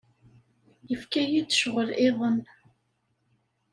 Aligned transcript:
Yefka-yi-d 0.89 1.49
ccɣel-iḍen. 1.57 2.37